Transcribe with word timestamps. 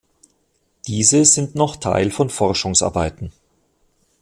Diese 0.87 1.23
sind 1.25 1.53
noch 1.53 1.75
Teil 1.75 2.09
von 2.09 2.31
Forschungsarbeiten. 2.31 3.31